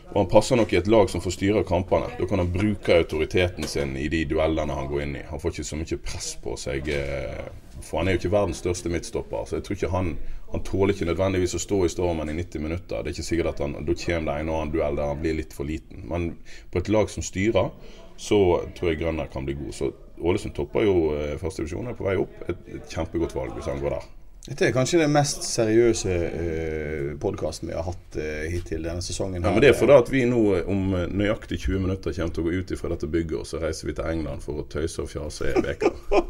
Og 0.10 0.18
han 0.18 0.30
passer 0.32 0.58
nok 0.58 0.72
i 0.74 0.80
et 0.80 0.88
lag 0.90 1.10
som 1.12 1.22
får 1.22 1.36
styre 1.36 1.62
kampene. 1.70 2.10
Da 2.18 2.26
kan 2.28 2.42
han 2.42 2.50
bruke 2.52 2.96
autoriteten 2.98 3.68
sin 3.70 3.94
i 4.02 4.08
de 4.10 4.24
duellene 4.26 4.74
han 4.74 4.90
går 4.90 5.04
inn 5.06 5.16
i. 5.20 5.26
Han 5.30 5.40
får 5.40 5.54
ikke 5.54 5.68
så 5.70 5.78
mye 5.78 6.00
press 6.02 6.30
på 6.42 6.56
seg. 6.58 6.90
eh, 6.90 7.46
For 7.80 8.02
han 8.02 8.10
er 8.10 8.18
jo 8.18 8.24
ikke 8.24 8.34
verdens 8.34 8.60
største 8.64 8.90
midtstopper. 8.90 9.46
Så 9.46 9.60
jeg 9.60 9.68
tror 9.68 9.78
ikke 9.78 9.96
han 9.96 10.18
Han 10.50 10.64
tåler 10.66 10.96
ikke 10.96 11.06
nødvendigvis 11.06 11.54
å 11.54 11.60
stå 11.62 11.78
i 11.86 11.90
stormen 11.94 12.30
i 12.32 12.34
90 12.34 12.62
minutter. 12.64 13.04
Det 13.04 13.12
er 13.12 13.14
ikke 13.14 13.28
sikkert 13.28 13.52
at 13.54 13.60
han 13.62 13.86
Da 13.86 13.94
kommer 13.94 14.32
det 14.34 14.40
en 14.42 14.50
og 14.50 14.56
annen 14.58 14.74
duell 14.74 14.96
der 14.98 15.12
han 15.12 15.22
blir 15.22 15.36
litt 15.38 15.54
for 15.54 15.64
liten. 15.64 16.08
Men 16.10 16.32
på 16.74 16.80
et 16.80 16.90
lag 16.90 17.10
som 17.14 17.22
styrer, 17.22 17.70
så 18.18 18.40
tror 18.76 18.90
jeg 18.90 19.00
Grønner 19.04 19.30
kan 19.30 19.46
bli 19.46 19.54
god. 19.54 19.74
Så 19.78 19.92
Ålesund 20.22 20.56
topper 20.58 20.86
jo 20.86 20.96
eh, 21.16 21.36
første 21.42 21.64
divisjon, 21.64 21.88
er 21.92 21.98
på 21.98 22.08
vei 22.08 22.16
opp. 22.20 22.40
Et, 22.50 22.66
et 22.78 22.96
kjempegodt 22.96 23.36
valg 23.38 23.56
hvis 23.58 23.70
han 23.72 23.82
går 23.84 23.98
der. 23.98 24.08
Dette 24.50 24.66
er 24.66 24.72
kanskje 24.74 25.02
den 25.02 25.12
mest 25.14 25.44
seriøse 25.46 26.14
uh, 26.16 27.10
podkasten 27.22 27.70
vi 27.70 27.76
har 27.76 27.84
hatt 27.86 28.16
uh, 28.18 28.46
hittil 28.50 28.86
denne 28.88 29.04
sesongen. 29.04 29.44
Ja, 29.44 29.52
men 29.52 29.62
Det 29.62 29.74
er 29.74 29.76
fordi 29.78 29.98
at 30.00 30.10
vi 30.10 30.24
nå 30.26 30.40
eh, 30.56 30.70
om 30.72 30.94
eh, 30.96 31.04
nøyaktig 31.12 31.60
20 31.68 31.84
minutter 31.84 32.16
kommer 32.16 32.34
til 32.34 32.42
å 32.42 32.48
gå 32.48 32.54
ut 32.56 32.72
fra 32.80 32.90
dette 32.94 33.10
bygget, 33.12 33.36
og 33.44 33.46
så 33.46 33.60
reiser 33.62 33.90
vi 33.92 33.98
til 34.00 34.08
England 34.10 34.42
for 34.42 34.64
å 34.64 34.66
tøyse 34.72 35.04
og 35.04 35.12
fjase 35.12 35.52
i 35.52 35.66
veka. 35.68 35.92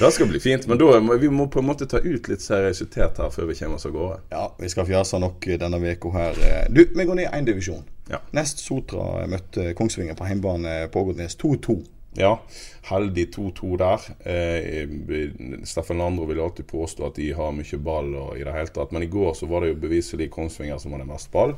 Det 0.00 0.10
skal 0.14 0.28
bli 0.30 0.38
fint, 0.40 0.66
men 0.70 0.78
da 0.78 1.16
vi 1.18 1.28
må 1.32 1.48
på 1.50 1.58
en 1.60 1.66
måte 1.66 1.88
ta 1.90 1.98
ut 1.98 2.28
litt 2.30 2.44
seriøsitet 2.44 3.18
her 3.18 3.32
før 3.34 3.48
vi 3.50 3.56
kommer 3.58 3.80
oss 3.80 3.88
av 3.88 3.96
gårde. 3.96 4.18
Ja, 4.30 4.44
vi 4.60 4.70
skal 4.70 4.86
fjase 4.88 5.18
nok 5.20 5.48
eh, 5.48 5.58
denne 5.60 5.80
uka 5.80 6.12
her. 6.14 6.38
eh. 6.46 6.66
Du, 6.70 6.84
vi 6.94 7.08
går 7.08 7.18
ned 7.18 7.32
én 7.34 7.48
divisjon. 7.48 7.82
Ja. 8.12 8.20
Nest 8.36 8.62
Sotra 8.62 9.24
møtte 9.30 9.72
Kongsvinger 9.78 10.14
på 10.18 10.28
hjemmebane 10.28 10.84
på 10.92 11.02
Ågotnes 11.02 11.36
2-2. 11.40 11.80
Ja, 12.18 12.40
heldig 12.88 13.28
2-2 13.36 13.76
der. 13.78 14.06
Eh, 14.26 14.88
Steffen 15.64 15.98
Landro 15.98 16.24
vil 16.26 16.40
alltid 16.42 16.66
påstå 16.66 17.06
at 17.06 17.20
de 17.20 17.28
har 17.38 17.54
mye 17.54 17.78
ball 17.78 18.10
og 18.18 18.32
i 18.38 18.42
det 18.46 18.54
hele 18.54 18.72
tatt, 18.74 18.90
men 18.90 19.06
i 19.06 19.10
går 19.10 19.36
så 19.38 19.46
var 19.46 19.62
det 19.62 19.74
jo 19.74 19.82
beviselig 19.84 20.30
Kongsvinger 20.34 20.80
som 20.82 20.96
hadde 20.96 21.06
mest 21.06 21.30
ball. 21.30 21.54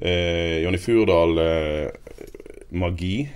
Eh, 0.00 0.60
Jonny 0.64 0.78
Furdal 0.78 1.40
eh, 1.40 1.88
magi 2.76 3.28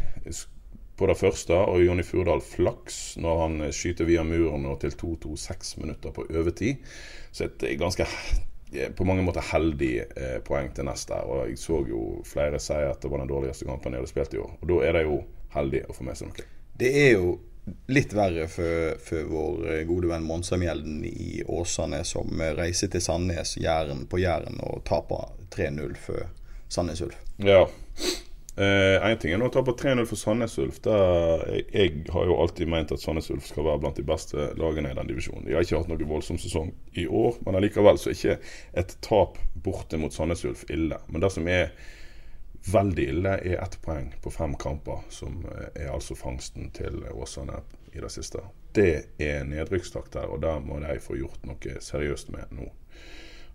på 0.98 1.06
det 1.06 1.16
første, 1.16 1.54
og 1.54 1.80
Jonny 1.84 2.04
Furdal 2.04 2.42
flaks 2.44 3.16
når 3.22 3.40
han 3.44 3.56
eh, 3.64 3.72
skyter 3.72 4.08
via 4.08 4.26
muren 4.26 4.66
og 4.68 4.80
til 4.82 4.92
2-2 4.98 5.32
seks 5.40 5.76
minutter 5.80 6.12
på 6.12 6.26
overtid. 6.28 6.84
Så 7.32 7.46
et 7.48 7.64
eh, 7.70 7.78
ganske 7.80 8.04
eh, 8.04 8.92
på 8.92 9.08
mange 9.08 9.24
måter 9.24 9.48
heldig 9.54 9.92
eh, 10.04 10.38
poeng 10.44 10.68
til 10.76 10.90
neste. 10.90 11.22
Og 11.24 11.46
jeg 11.48 11.60
så 11.62 11.80
jo 11.88 12.04
flere 12.28 12.60
si 12.60 12.76
at 12.76 13.00
det 13.00 13.08
var 13.08 13.24
den 13.24 13.32
dårligste 13.32 13.68
kampen 13.70 13.96
jeg 13.96 14.02
hadde 14.02 14.12
spilt 14.12 14.36
i 14.36 14.42
år. 14.44 14.56
Og 14.60 14.72
da 14.74 14.80
er 14.90 14.98
det 14.98 15.06
jo 15.08 15.22
heldig 15.54 15.84
å 15.88 15.96
få 15.96 16.06
med 16.08 16.18
seg 16.18 16.30
noe. 16.30 16.48
Det 16.78 16.90
er 17.06 17.12
jo 17.16 17.36
litt 17.92 18.14
verre 18.16 18.46
for, 18.48 18.94
for 19.04 19.28
vår 19.28 19.66
eh, 19.72 19.82
gode 19.88 20.08
venn 20.12 20.24
Monsamjelden 20.24 21.02
i 21.08 21.42
Åsane, 21.46 22.04
som 22.04 22.40
eh, 22.40 22.54
reiser 22.56 22.92
til 22.92 23.04
Sandnes 23.04 23.56
Jæren, 23.60 24.06
på 24.08 24.20
Jæren 24.22 24.60
og 24.64 24.84
taper 24.88 25.34
3-0 25.54 25.98
for 26.00 26.30
Sandnes 26.68 27.02
Ulf. 27.04 27.18
Ja. 27.44 27.66
Én 28.58 29.14
ting 29.22 29.30
er 29.30 29.38
nå 29.38 29.46
å 29.46 29.52
tape 29.54 29.70
3-0 29.78 30.02
for 30.10 30.18
Sandnes 30.18 30.56
Ulf. 30.58 30.80
Jeg, 30.82 31.60
jeg 31.70 31.92
har 32.10 32.24
jo 32.26 32.38
alltid 32.42 32.66
ment 32.66 32.90
at 32.90 32.98
Sandnes 32.98 33.28
Ulf 33.30 33.46
skal 33.46 33.68
være 33.68 33.78
blant 33.84 34.00
de 34.00 34.04
beste 34.06 34.48
lagene 34.58 34.90
i 34.90 34.96
den 34.98 35.12
divisjonen. 35.12 35.44
De 35.46 35.54
har 35.54 35.62
ikke 35.62 35.78
hatt 35.78 35.92
noen 35.92 36.10
voldsom 36.10 36.40
sesong 36.42 36.72
i 36.98 37.04
år, 37.06 37.38
men 37.46 37.54
allikevel 37.60 38.00
så 38.02 38.10
er 38.10 38.18
ikke 38.18 38.34
et 38.82 38.96
tap 39.06 39.38
borte 39.62 40.00
mot 40.02 40.14
Sandnes 40.14 40.42
Ulf 40.48 40.66
ille. 40.74 40.98
Men 41.06 41.22
det 41.22 41.30
som 41.36 41.46
er 41.46 41.70
veldig 42.72 43.08
ille, 43.12 43.36
er 43.42 43.62
ett 43.64 43.78
poeng 43.84 44.10
på 44.22 44.30
fem 44.30 44.54
kamper, 44.60 45.04
som 45.10 45.44
eh, 45.52 45.84
er 45.84 45.92
altså 45.94 46.14
fangsten 46.18 46.70
til 46.76 47.02
Åsane 47.14 47.60
i 47.94 48.00
det 48.00 48.10
siste. 48.12 48.42
Det 48.76 48.90
er 49.18 49.44
nedrykkstakt 49.48 50.12
der, 50.12 50.28
og 50.30 50.42
der 50.44 50.60
må 50.60 50.78
de 50.84 50.98
få 51.00 51.16
gjort 51.18 51.44
noe 51.48 51.78
seriøst 51.80 52.30
med 52.34 52.50
nå. 52.52 52.68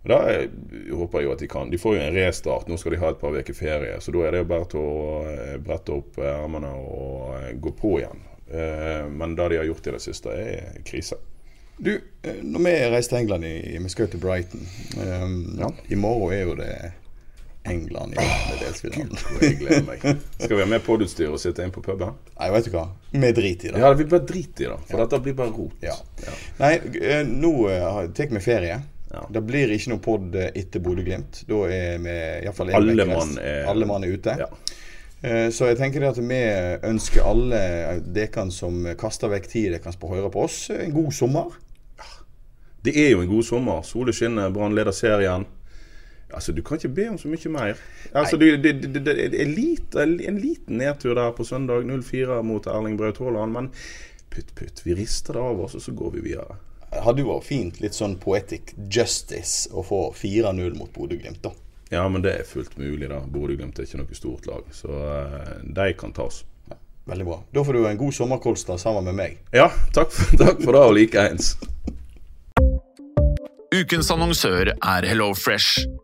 Og 0.04 0.10
Det 0.10 0.16
er- 0.34 0.94
håper 0.96 1.18
jeg 1.20 1.24
jo 1.24 1.32
at 1.32 1.38
de 1.38 1.46
kan. 1.48 1.70
De 1.70 1.78
får 1.78 1.94
jo 1.96 2.00
en 2.02 2.14
restart. 2.14 2.66
Nå 2.68 2.76
skal 2.76 2.92
de 2.92 2.98
ha 2.98 3.08
et 3.10 3.20
par 3.20 3.32
uker 3.32 3.54
ferie. 3.54 4.00
Så 4.00 4.12
da 4.12 4.18
er 4.26 4.30
det 4.32 4.38
jo 4.42 4.44
bare 4.50 4.66
til 4.68 4.80
å 4.80 5.28
eh, 5.30 5.56
brette 5.64 5.94
opp 5.96 6.18
ermene 6.18 6.68
og 6.76 7.38
eh, 7.38 7.52
gå 7.56 7.72
på 7.78 7.94
igjen. 8.02 8.20
Eh, 8.52 9.06
Men 9.08 9.34
det 9.34 9.48
de 9.48 9.56
har 9.56 9.64
gjort 9.64 9.86
i 9.86 9.90
det 9.96 10.02
siste, 10.04 10.28
er 10.28 10.82
krise. 10.84 11.16
Du, 11.80 11.94
eh, 12.22 12.36
når 12.42 12.60
vi 12.66 12.74
reiser 12.92 13.08
til 13.08 13.18
England 13.22 13.44
i, 13.48 13.78
vi 13.78 13.88
skal 13.88 14.06
jo 14.06 14.10
til 14.12 14.20
Brighton 14.20 14.66
um, 15.00 15.56
Ja. 15.58 15.70
I 15.90 15.94
morgen 15.96 16.32
er 16.36 16.42
jo 16.44 16.54
det 16.54 16.92
England 17.64 18.14
i 18.14 18.18
åttendedelsfinalen. 18.20 19.18
Jeg 19.40 19.58
gleder 19.60 19.84
meg. 19.86 20.02
Skal 20.38 20.56
vi 20.56 20.62
ha 20.62 20.66
med 20.68 20.82
podutstyr 20.84 21.30
og 21.32 21.38
sitte 21.40 21.64
inn 21.64 21.72
på 21.72 21.80
puben? 21.84 22.12
Nei, 22.38 22.48
vet 22.52 22.66
du 22.68 22.74
hva. 22.74 22.86
Vi 23.14 23.30
driter 23.36 23.70
i 23.70 23.72
det. 23.72 23.80
Ja, 23.84 23.92
vi 23.96 24.04
bare 24.10 24.26
driter 24.28 24.66
i 24.66 24.68
det, 24.72 24.78
for 24.90 25.00
dette 25.04 25.20
blir 25.24 25.36
bare 25.38 25.54
rot. 25.56 25.78
Ja. 25.84 25.94
Nei, 26.60 26.74
eh, 27.00 27.22
nå 27.28 27.54
eh, 27.72 28.02
tar 28.16 28.28
vi 28.36 28.42
ferie. 28.44 28.80
Ja. 29.14 29.22
Det 29.30 29.44
blir 29.46 29.70
ikke 29.70 29.92
noe 29.94 30.02
pod 30.02 30.34
etter 30.42 30.82
Bodø-Glimt. 30.82 31.44
Da 31.48 31.60
er 31.70 31.98
vi 32.02 32.14
iallfall 32.44 32.72
Alle 32.74 33.04
mann 33.06 33.36
er- 33.38 33.68
Alle 33.70 33.86
mann 33.86 34.04
er 34.04 34.16
ute. 34.16 34.36
Ja. 34.44 34.48
Eh, 35.22 35.48
Så 35.54 35.68
jeg 35.70 35.78
tenker 35.78 36.04
at 36.08 36.18
vi 36.18 36.40
ønsker 36.90 37.24
alle 37.24 37.60
dere 38.12 38.50
som 38.52 38.82
kaster 39.00 39.30
vekk 39.32 39.46
tid 39.48 39.72
dere 39.72 39.94
på 39.96 40.10
å 40.10 40.16
høre 40.18 40.30
på 40.34 40.42
oss, 40.44 40.66
en 40.74 40.92
god 40.92 41.12
sommer. 41.14 41.54
Det 42.84 42.92
er 43.00 43.14
jo 43.14 43.22
en 43.22 43.30
god 43.30 43.44
sommer. 43.48 43.80
Solen 43.88 44.12
skinner, 44.12 44.50
Brann 44.52 44.74
leder 44.76 44.92
serien. 44.92 45.46
Altså, 46.34 46.52
Du 46.52 46.62
kan 46.62 46.80
ikke 46.80 46.92
be 46.96 47.08
om 47.12 47.18
så 47.18 47.30
mye 47.30 47.52
mer. 47.54 47.80
Altså, 48.12 48.36
det, 48.40 48.56
det, 48.64 48.74
det, 48.82 48.92
det, 48.94 49.16
det 49.32 49.40
er 49.40 49.50
lite, 49.50 50.02
En 50.02 50.38
liten 50.38 50.78
nedtur 50.78 51.14
der 51.14 51.32
på 51.32 51.44
søndag 51.44 51.86
0-4 51.86 52.42
mot 52.42 52.66
Erling 52.66 52.98
Braut 52.98 53.18
Haaland. 53.18 53.52
Men 53.52 53.72
putt, 54.34 54.54
putt. 54.54 54.82
Vi 54.84 54.94
rister 54.94 55.38
det 55.38 55.42
av 55.42 55.60
oss, 55.60 55.74
og 55.74 55.82
så 55.82 55.92
går 55.92 56.16
vi 56.18 56.24
videre. 56.30 56.56
Det 56.94 57.02
hadde 57.02 57.24
jo 57.24 57.32
vært 57.32 57.46
fint, 57.48 57.80
litt 57.82 57.96
sånn 57.96 58.16
poetic 58.22 58.74
justice, 58.90 59.70
å 59.74 59.82
få 59.82 60.00
4-0 60.14 60.76
mot 60.78 60.92
Bodø-Glimt, 60.94 61.42
da. 61.42 61.50
Ja, 61.90 62.04
men 62.08 62.22
det 62.22 62.36
er 62.38 62.46
fullt 62.46 62.76
mulig, 62.78 63.08
da. 63.10 63.18
Bodø-Glimt 63.18 63.78
er 63.78 63.88
ikke 63.88 64.02
noe 64.02 64.18
stort 64.18 64.46
lag, 64.46 64.68
så 64.74 64.90
uh, 64.90 65.56
de 65.64 65.88
kan 65.98 66.14
tas. 66.14 66.44
Veldig 67.10 67.26
bra. 67.26 67.40
Da 67.52 67.64
får 67.66 67.76
du 67.76 67.88
en 67.88 67.98
god 68.00 68.14
sommer, 68.16 68.38
Kolstad, 68.42 68.78
sammen 68.80 69.10
med 69.10 69.18
meg. 69.18 69.42
Ja, 69.52 69.68
takk 69.96 70.14
for, 70.14 70.36
takk 70.44 70.62
for 70.62 70.78
det, 70.78 70.84
og 70.86 70.96
likeens. 70.96 71.54
Ukens 73.74 74.10
annonsør 74.14 74.70
er 74.78 75.10
HelloFresh. 75.10 76.03